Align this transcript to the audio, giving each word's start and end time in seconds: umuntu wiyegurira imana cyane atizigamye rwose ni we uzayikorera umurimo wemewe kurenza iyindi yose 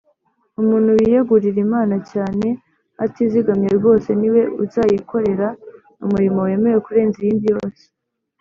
umuntu 0.61 0.89
wiyegurira 0.97 1.59
imana 1.67 1.95
cyane 2.11 2.47
atizigamye 3.03 3.69
rwose 3.77 4.09
ni 4.19 4.29
we 4.33 4.41
uzayikorera 4.63 5.47
umurimo 6.03 6.39
wemewe 6.47 6.79
kurenza 6.85 7.17
iyindi 7.21 7.45
yose 7.55 7.83